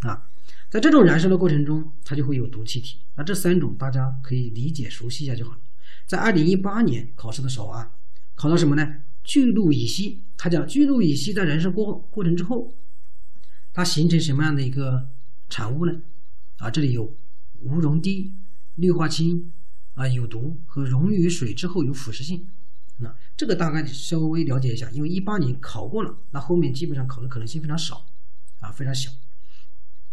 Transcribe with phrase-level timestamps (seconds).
[0.00, 0.28] 啊。
[0.68, 2.98] 在这种燃烧的过程中，它就会有毒气体。
[3.14, 5.58] 那这三种大家可以理解熟悉一下就好了。
[6.06, 7.92] 在二零一八年考试的时候啊，
[8.34, 8.96] 考到什么呢？
[9.22, 12.74] 聚氯乙烯，它讲聚氯乙烯在燃烧过过程之后，
[13.72, 15.08] 它形成什么样的一个
[15.48, 16.00] 产物呢？
[16.58, 17.16] 啊，这里有
[17.60, 18.34] 无溶滴、
[18.74, 19.52] 氯化氢
[19.94, 22.46] 啊，有毒和溶于水之后有腐蚀性。
[22.98, 28.04] 那这个大概稍微了解一下，因为一八年考过了，那后面基本上考的可能性非常少
[28.60, 29.10] 啊，非常小。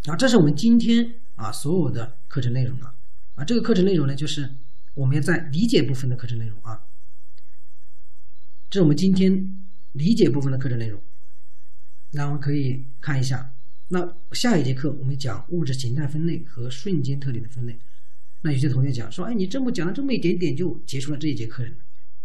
[0.06, 2.94] 啊，这是我们今天啊所有的课程内容了
[3.36, 3.46] 啊。
[3.46, 4.54] 这个课程内容呢，就是
[4.96, 6.86] 我们要在理解部分的课程内容啊。
[8.70, 11.00] 这是我们今天理解部分的课程内容。
[12.12, 13.54] 那我们可以看一下，
[13.88, 17.80] 那下一节课我们讲物质形态分类和瞬间特点的分类。
[18.42, 21.66] 那有些同学讲说，哎，你这么讲了这么一点点就结束了这一节课。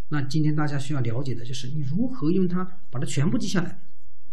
[0.09, 3.81] 那今天大家需要了解的就是你如何用它把它全部记下来，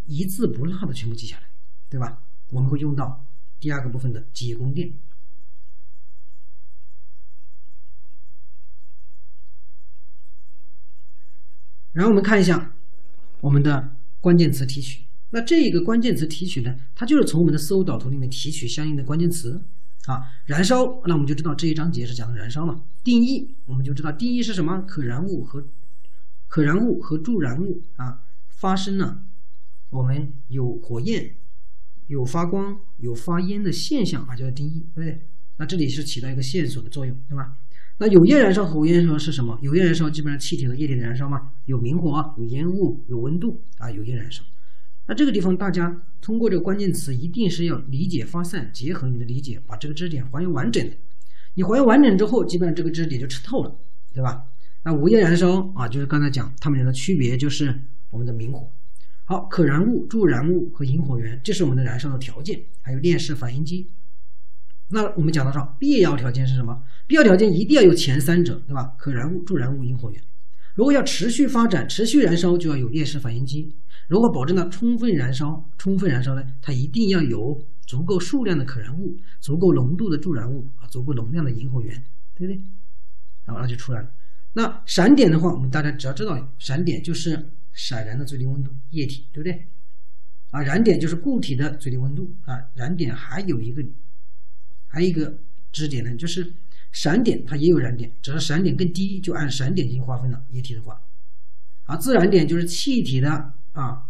[0.08, 1.44] 一字不落的全部记下来，
[1.92, 2.24] 对吧？
[2.50, 3.24] 我们会用到。
[3.66, 4.94] 第二个部分的记忆宫殿，
[11.94, 12.76] 然后我们看一下
[13.42, 15.06] 我们的关键词提取。
[15.32, 19.60] 那这个关键词提取呢，它就是从我们的思维导图里面提取相应的关键词
[20.06, 20.22] 啊。
[20.46, 22.84] 燃烧，那我们就知道这一章节是讲的燃烧嘛。
[23.04, 24.84] 定义，我们就知道定义是什么？
[24.84, 25.66] 可燃物和
[26.48, 29.24] 可燃物和助燃物啊发生了，
[29.90, 31.38] 我们有火焰。
[32.08, 35.22] 有发光、有发烟的现象啊，叫做定义，对不对？
[35.58, 37.56] 那这里是起到一个线索的作用，对吧？
[37.98, 39.58] 那有焰燃烧和无焰燃烧是什么？
[39.62, 44.44] 有焰燃烧基本上气体和液体的燃烧嘛，有明火、有烟雾、有温度啊，有焰燃烧。
[45.08, 50.96] 那这个地方大家通过这个关键词，一定是要理解发散，结合你的理解，把这个知识点还原完整的。
[51.54, 53.74] 你还原完整之后，基本上这个知识点就吃透了，
[54.14, 54.46] 对吧？
[54.84, 57.74] 那无焰燃烧啊，就是刚才讲它们俩的区别，就是
[58.10, 58.70] 我们的明火。
[59.28, 62.62] 好，可燃物、助燃物和引火源，这是我们的燃烧的条件。
[62.84, 63.90] 还有链式反应机。
[64.90, 66.84] 那我们讲到说，必要条件是什么？
[67.08, 68.94] 必要条件一定要有前三者，对吧？
[69.00, 70.22] 可燃物、助燃物、引火源。
[70.76, 73.76] 如果要持续发展、持续燃烧，就要有链式反应机。
[74.08, 82.04] 如果保证了充分燃烧、充分燃烧呢，它一定要有足够数量的可燃物、足够浓度的助燃物啊、足够容量的引火源，
[82.36, 82.62] 对不对？
[83.46, 84.12] 然后那就出来了。
[84.54, 87.50] 那闪点的话，我们大家只要知道，闪点就是。
[87.76, 89.68] 闪燃的最低温度，液体，对不对？
[90.50, 92.68] 啊，燃点就是固体的最低温度啊。
[92.74, 93.84] 燃点还有一个，
[94.88, 95.38] 还有一个
[95.72, 96.54] 知识点呢，就是
[96.92, 100.42] 闪点它也有燃点，只要闪点更低，就按闪点进行划分了。
[100.52, 101.02] 液体的话，
[101.84, 104.10] 啊，自燃点就是气体的啊，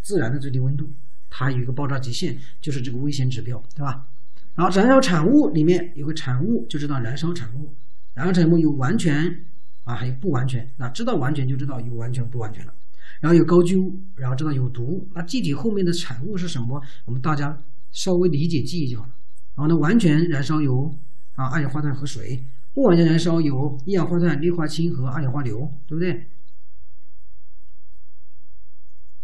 [0.00, 0.90] 自燃的最低温度，
[1.28, 4.08] 它有一个爆炸极限，就是这个危险指标，对吧？
[4.54, 7.74] 然后燃烧产物里面有个产物，就知道燃烧产物。
[8.14, 9.44] 燃烧产物有完全
[9.82, 10.72] 啊，还有不完全。
[10.76, 12.72] 那知道完全就知道有完全不完全了。
[13.20, 16.82] 然后有高聚物，然后知道有毒，那具体后面的产物是什么？
[17.04, 17.58] 我们大家
[17.90, 19.14] 稍微理解记忆就好了。
[19.56, 20.92] 然后呢，完全燃烧有
[21.34, 26.26] 啊二氧化碳和水，不完全燃烧有一氧化碳、氯化氢和二氧化硫，对不对？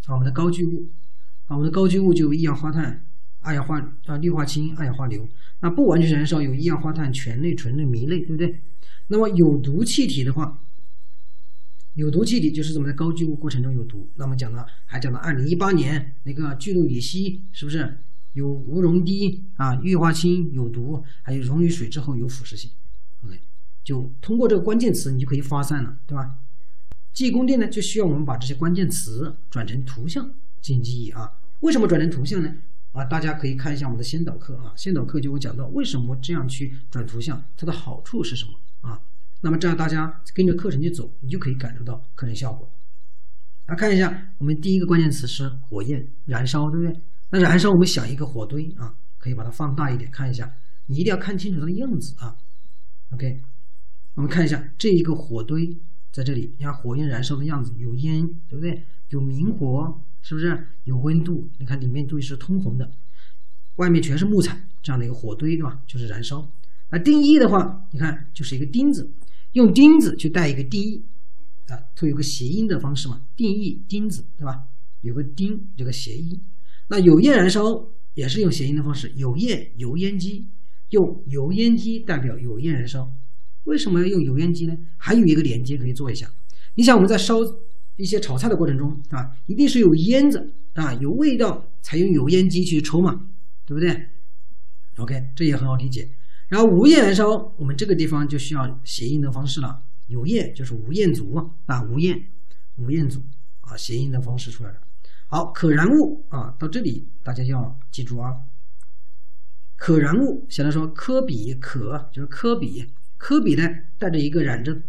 [0.07, 0.91] 啊，我们的高聚物，
[1.47, 3.05] 啊，我们的高聚物就有一氧化碳、
[3.41, 5.29] 二氧化啊氯化氢、二氧化硫。
[5.61, 8.61] 那不完全燃烧有一氧化碳、醛类、醇类、醚类，对不对？
[9.09, 10.59] 那么有毒气体的话。
[11.95, 14.09] 有毒气体就是怎么在高聚物过程中有毒。
[14.15, 17.99] 那么讲了，还讲了二零一八年那个聚氯乙烯是不是
[18.35, 19.75] 有无溶滴啊？
[19.75, 22.71] 氯化氢有毒，还有溶于水之后有腐蚀性。
[23.25, 23.39] OK，
[23.83, 26.39] 就通过这个关键词，你就可以发散了，对吧？
[27.13, 31.33] 记忆宫殿呢，就需要我们把这些关键词转成图像进行记忆啊。
[31.59, 32.55] 为什么转成图像呢？
[32.93, 38.53] 啊，大家可以看一下我们的先导课啊，先导课就会讲到为什么这样去转图像，它的好处是什么？
[39.43, 42.71] 那么这样大家跟着课程去走，你就可以感受到课程效果。
[43.67, 47.01] 来看一下，我们第一个关键词是火焰燃烧，对不对？
[47.31, 50.53] 那燃烧，我们想一个火堆啊，可以把它放大一点看一下，
[50.87, 52.37] 你一定要看清楚它的样子啊。
[53.13, 53.41] OK，
[54.15, 55.79] 我们看一下这一个火堆
[56.13, 58.85] 在这里，你看火焰燃烧的样子，有烟，对不对？
[59.11, 60.67] 有明火，是不是？
[60.85, 62.91] 有温度，你看里面都是通红的，
[63.77, 65.81] 外面全是木材，这样的一个火堆，对吧？
[65.87, 66.47] 就是燃烧。
[66.91, 69.09] 那定义的话，你看就是一个钉子。
[69.53, 71.05] 用钉子去带一个定义
[71.69, 74.65] 啊，它有个谐音的方式嘛，定义钉子对吧？
[75.03, 76.41] 有个钉有个谐音。
[76.89, 77.63] 那有焰燃烧
[78.15, 80.47] 也是用谐音的方式，有焰油烟机
[80.91, 83.13] 用油烟机代表有焰燃烧。
[83.65, 84.77] 为什么要用油烟机呢？
[84.97, 86.31] 还有一个连接可以做一下。
[86.75, 87.37] 你想我们在烧
[87.97, 93.29] 一些炒菜的过程中啊，一定是有烟子啊，有味道才用油烟机去抽嘛，
[93.67, 94.07] 对不对
[94.97, 96.09] ？OK，这也很好理解。
[96.51, 99.85] 然后无焰燃烧，我们这个地方就需要谐音的方式了。
[100.09, 102.27] 有焰就是无焰族啊，无焰，
[102.75, 103.23] 无焰族
[103.61, 104.81] 啊，谐音的方式出来了。
[105.29, 108.37] 好，可燃物啊，到这里大家要记住啊。
[109.77, 113.63] 可燃物，写的说科比可就是科比，科比呢
[113.97, 114.83] 带着一个染着